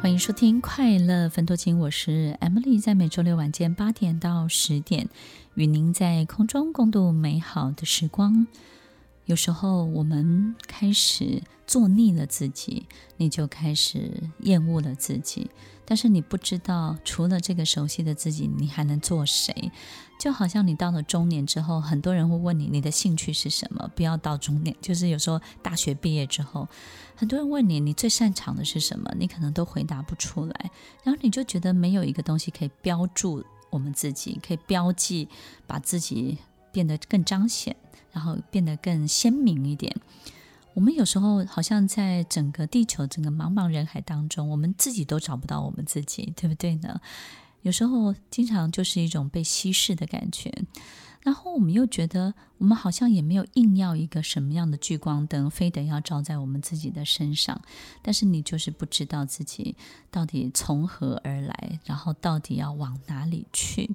[0.00, 5.10] 欢迎收听《快乐分多金》，我是 Emily，在每周六晚间八点到十点，
[5.54, 8.46] 与您在空中共度美好的时光。
[9.26, 12.86] 有时候我们开始做腻了自己，
[13.16, 15.50] 你就开始厌恶了自己。
[15.84, 19.72] 但是你不知道，除了这个熟悉的自己，你还能做谁？
[20.20, 23.90] 就好像你到了中年之后，很多人会问你，你的兴趣是什么？
[23.96, 26.68] 不要到中年，就是有时候大学毕业之后，
[27.16, 29.12] 很多人问你，你最擅长的是什么？
[29.18, 30.70] 你可能都回答不出来，
[31.02, 35.28] 然后你就觉得没有一个东西可以标注我们自己，可以标记，
[35.66, 36.38] 把自己
[36.70, 37.74] 变得更彰显，
[38.12, 39.94] 然后变得更鲜明一点。
[40.72, 47.00] 我们有时候好像在整个地球、整个茫茫人海当中，我们自己都找不到我们自己，对不对呢？
[47.62, 50.50] 有时候经常就是一种被稀释的感觉，
[51.22, 57.60] 然后我们又觉得我们好像也没有硬要一个什么样的聚光灯，非得要照在我们自己的身上，
[58.00, 59.76] 但是你就是不知道自己
[60.10, 63.90] 到底从何而来，然后到底要往哪里去。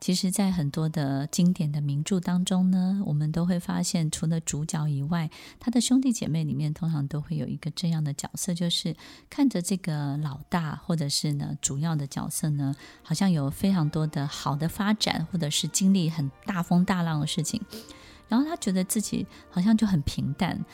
[0.00, 8.96] 其实，在很多的经典的名著当中呢，我们都会发现，除了主角以外，他的兄弟姐妹里面通常都会有一个这样的角色，就是
[9.28, 17.60] 看着这个老大，或者是呢主要的角色呢，好像有非常多的好的发展，或者是经历很大风大浪的事情，
[18.28, 20.64] 然后他觉得自己好像就很平淡。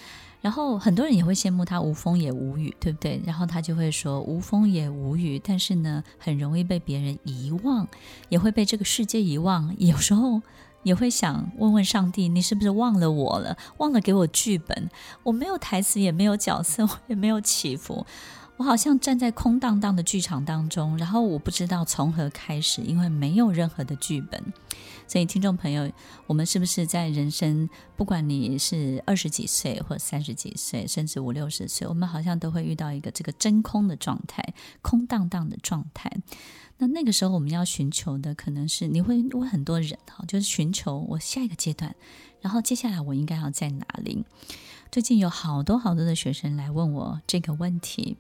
[0.45, 3.19] 然后很多人也会羡慕他无风也无雨，对不对？
[3.25, 7.89] 然后他就会说无风也无雨，但是呢，很容易被别人遗忘，
[8.29, 9.75] 也会被这个世界遗忘。
[9.79, 10.43] 有时候
[10.83, 13.57] 也会想问问上帝，你是不是忘了我了？
[13.79, 14.91] 忘了给我剧本？
[15.23, 18.05] 我没有台词，也没有角色，我也没有起伏。
[18.57, 24.41] 我好像站在空荡荡的剧场当中，然后我不知道从何开始，因为没有任何的剧本。
[25.07, 25.91] 所以，听众朋友，
[26.27, 36.11] 我们是不是在人生，不管你是二十几岁，或三十几岁，甚至五六十岁，我们好像都会遇到一个这个真空的状态，空荡荡的状态。
[36.79, 41.95] 那那个时候，我们要寻求的可能是，你会问很多人哈，就是寻求我下一个阶段，
[42.41, 44.25] 然后接下来我应该要在哪里？
[44.95, 48.17] 最近有好多好多的学生来问我这个问题。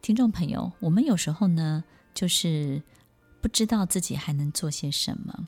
[0.00, 1.84] 听众朋友，我们有时候呢，
[2.14, 2.82] 就是
[3.42, 5.46] 不知道自己还能做些什么，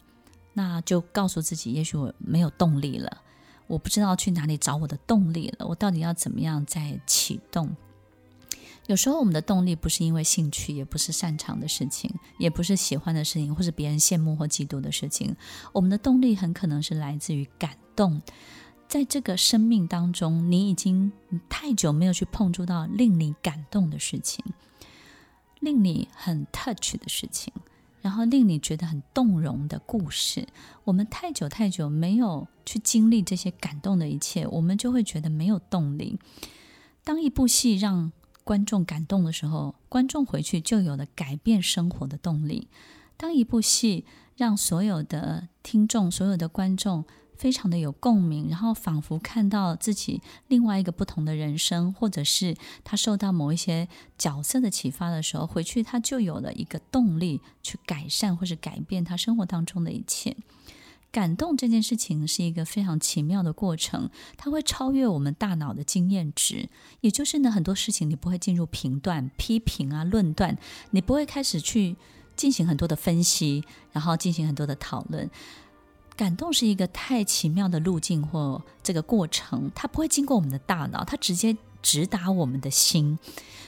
[0.53, 3.23] 那就告诉自己，也许我没有动力了，
[3.67, 7.75] 我不知道去哪里找我的动力了，我到底要怎么样再启动？
[8.89, 15.35] 有时候我们的动力不是因为兴趣，也不是擅长的事情，也不是喜欢的事情，或是别人羡慕或嫉妒的事情，
[15.73, 18.21] 我们的动力很可能是来自于感动。
[18.93, 21.13] 在这个生命当中，你已经
[21.49, 24.45] 太久没有去碰触到令你感动的事情，
[25.61, 27.55] 令你很 touch 的事情，
[28.03, 30.47] 然后令你觉得很动容的故事。
[30.85, 36.19] 我们太久太久没有去经历这些感动的一切，我们就会觉得没有动力。
[37.03, 38.13] 当一部戏让
[38.45, 42.69] 观众感动的时候，观众回去就有了改变生活的动力。
[43.17, 44.05] 当一部戏
[44.37, 47.07] 让所有的听众、所有的观众，
[47.43, 60.37] 非常的有共鸣，然后仿佛看到自己另外一个不同的人生，或者是他受到某一些角色的启发的时候，回去他就有了一个动力去改善或是改变他生活当中的一切。
[61.11, 66.69] 感动这件事情是一个非常奇妙的过程，它会超越我们大脑的经验值，
[67.01, 70.57] 也就是呢，很多事情你不会进入评断、批评啊、论断，
[70.93, 71.97] 你不会开始去
[72.37, 75.29] 进行很多的分析，然后进行很多的讨论。
[76.17, 83.19] 感动是一个太奇妙的路径或这个过程，它不会经过我们的大脑，它直接直达我们的心。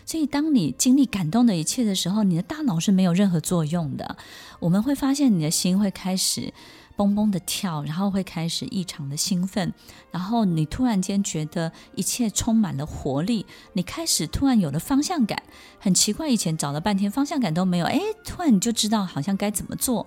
[0.06, 4.18] 所以，当你经历感动的一切的时候，你的大脑是没有任何作用的。
[4.60, 6.52] 我们会发现你的心会开始
[6.94, 9.72] 蹦蹦的跳，然后会开始异常的兴奋，
[10.10, 15.42] 然后你突然间觉得一切充满了活力，你开始突然有了方向感。
[15.78, 20.06] 很奇怪，以前找了半天方向感都没有，哎，突然你就知道好像该怎么做。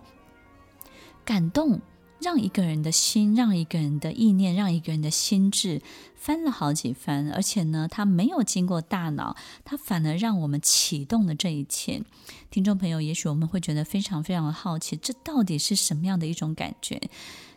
[1.26, 1.82] 感动。
[2.20, 5.82] 让一个人的心，让一个人的意念，让一个人的心智
[6.16, 12.02] 翻了好几番，而且呢，它没有经过大脑，它反而让我们启动了这一切。
[12.50, 17.00] 听众朋友，也许我们会觉得非常非常的好奇，这到底是什么样的一种感觉？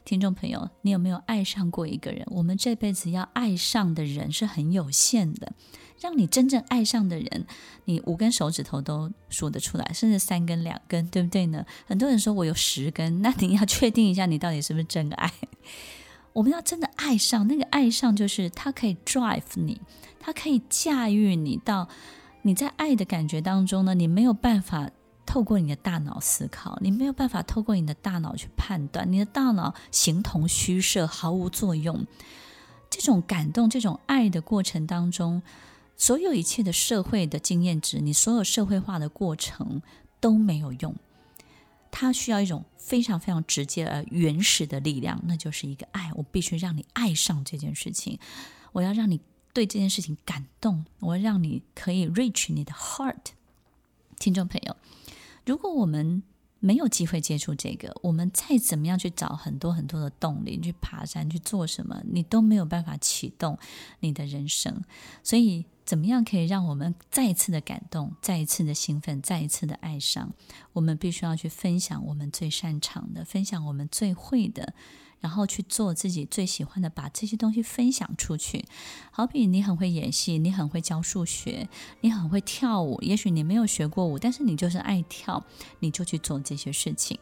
[0.05, 2.27] 听众朋友，你有没有爱上过一个人？
[2.31, 5.53] 我们这辈子要爱上的人是很有限的。
[6.01, 7.47] 让你真正爱上的人，
[7.85, 11.63] 你五根手指头都数得出来，甚至三根两根，对不对呢？
[11.87, 15.31] 很多人说我有十根，那你要确定一下，你到底是不是真爱？
[16.33, 19.79] 我们要真的爱上，那个爱上就是他可以 drive 你，
[20.19, 21.87] 他可以驾驭你到
[22.43, 24.91] 你在爱的感觉当中呢，你没有办法
[25.31, 32.05] 透过你的大脑思考，你没有办法透过你的大脑去判断，你的大脑形同虚设，毫无作用。
[32.91, 35.41] 这种感动，这种爱的过程当中。
[35.97, 39.81] 所有一切的社会的经验值，你所有社会化的过程
[40.19, 40.97] 都没有用。
[41.93, 46.11] 它需要一种非常非常直接而原始的力量，那就是一个爱。
[46.17, 48.19] 我必须让你爱上这件事情，
[48.73, 49.21] 我要让你
[49.53, 53.35] 对这件事情感动，我要让你可以 reach 你的 heart。
[54.19, 54.77] 听众朋友，
[55.47, 56.23] 如果我们
[56.63, 63.59] 没有机会接触这个，我们再怎么样去找很多很多的动力，去爬山去做什么，你都没有办法启动
[64.01, 64.83] 你的人生。
[65.23, 70.31] 所以，怎么样可以让我们再一次的感动，再一次的兴奋，再一次的爱上？
[70.75, 74.75] 我们必须要去分享我们最擅长的，分享我们最会的。
[75.21, 78.65] 然后去做自己最喜欢的，把这些东西分享出去。
[79.11, 81.69] 好比你很会演戏，你很会教数学，
[82.01, 83.01] 你很会跳舞。
[83.03, 85.45] 也许你没有学过舞，但是你就是爱跳，
[85.81, 87.19] 你就去做这些事情。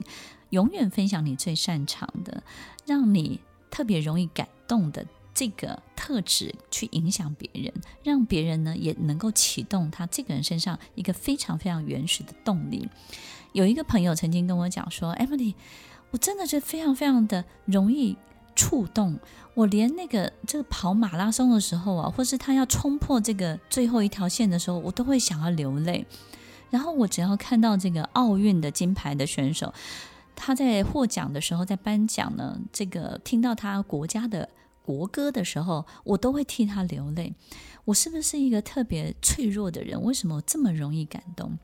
[0.51, 2.43] 永远分享你最擅长的，
[2.87, 3.41] 让你
[3.71, 5.05] 特别容易感动的
[5.35, 7.75] 这个特质，去影响别人，
[8.05, 12.89] 让别人呢也能够启动他这个人身上一个非常非常原始的动力。
[13.53, 15.55] 有一个朋友曾经跟我讲说：“Emily。”
[16.11, 18.17] 我真的是非常非常的容易
[18.55, 19.19] 触动，
[19.55, 26.07] 我连那个这个跑马拉松的时候啊，或是他要冲破这个最后一条线的时候，我都会想要流泪。
[26.71, 29.73] 然后我只要看到这个奥运的金牌的选手，
[30.35, 34.49] 他在获奖的时候，在颁奖呢，这个听到他国家的
[34.83, 37.35] 国歌的时候，我都会替他流泪。
[37.87, 40.03] 我是不是一个特别脆弱的人？
[40.03, 41.59] 为什么我这么容易感动？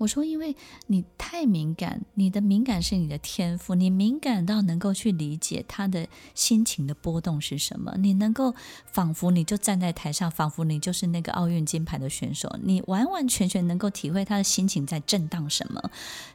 [0.00, 0.56] 我说，因为
[0.86, 8.54] 你太敏感，你的敏感是你的天赋，你敏感到能够去理解他的心情的波动是什么，你能够
[8.90, 15.90] 仿佛你就站在台上，仿佛你就是那个奥运金牌的选手，你完完全全能够体会他的心情在震荡什么，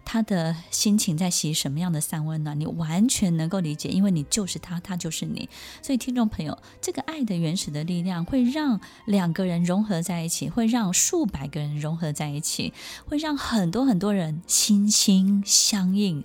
[0.06, 5.50] 他的心情在吸什么样的三温暖，你完全能够理解，因为你就是他，他就是你。
[5.82, 12.72] 所以，听众朋友，这个爱的原始的力量会让两个人融合在一起，会让数百个人融合在一起，
[13.08, 16.22] 会让很很多很多人心心相印，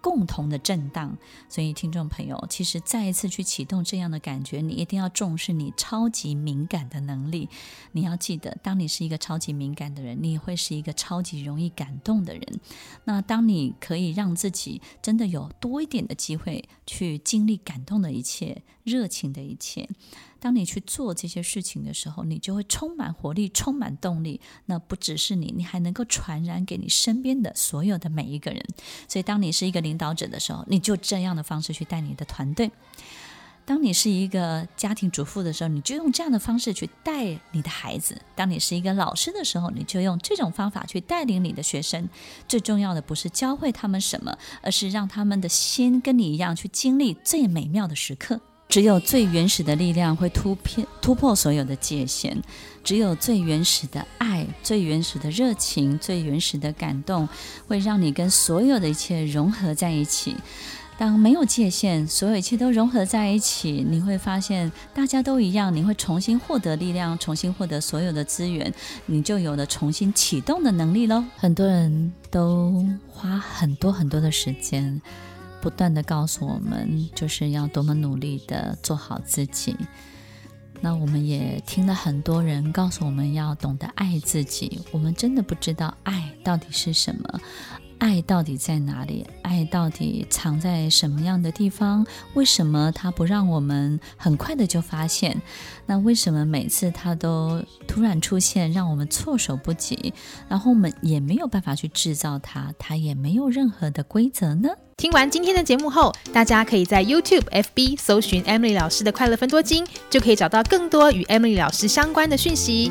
[0.00, 1.16] 共同的震荡。
[1.48, 7.48] 所以，听众朋友，其实再一次去启动这样的感觉，你一定要重视你超级敏感的能力。
[7.92, 12.42] 你要记得，当你是一个超级敏感的人，你会是一个超级容易感动的人。
[13.04, 19.88] 那当你可以让自己真的有多一点的机会去经历感动的一切、热情的一切。
[20.40, 24.40] 当你去做这些事情的时候，你就会充满活力，充满动力。
[24.66, 28.64] 那不只是你，你还能够传染给你身边的所有的每一个人。
[29.06, 32.68] 所以，当你是一个领导者的时候，你就这样的方式去带你的团队；
[33.64, 42.08] 当你是一个家庭主妇的时候，你就用这样的方式去带你的孩子；当你是一个老师的时候，你就用这种方法去带领你的学生。
[42.48, 48.40] 最重要的不是教会他们什么，而是让他们的心跟你一样，去经历最美妙的时刻。
[48.72, 52.34] 只有最原始的力量会突破突破所有的界限，
[52.82, 57.28] 只有最原始的爱、最原始的热情、最原始的感动，
[57.68, 60.34] 会让你跟所有的一切融合在一起。
[60.96, 68.72] 当没有界限，所有一切都融合在一起，你会发现大家都一样，你会重新获得力量，重新获得所有的资源，
[69.04, 71.22] 你就有了重新启动的能力喽。
[71.36, 75.02] 很多人都花很多很多的时间。
[75.62, 79.76] 不断的告诉我们，就是要多么努力的做好自己。
[80.80, 84.80] 那我们也听了很多人告诉我们要懂得爱自己。
[84.90, 87.40] 我们真的不知道爱到底是什么。
[88.02, 89.24] 爱到底在哪里？
[89.42, 92.04] 爱到底藏在什么样的地方？
[92.34, 95.40] 为什么它不让我们很快的就发现？
[95.86, 100.12] 那为什么每次它都突然出现，让我们措手不及？
[100.48, 104.70] 然后我们也没有办法去制造它，它也没有任何的规则呢？
[104.96, 112.90] 听完今天的节目后，大家可以在 YouTube、FB 搜寻 Emily 老师的快乐分多金，就可以找到更多与 Emily 老师相关的讯息。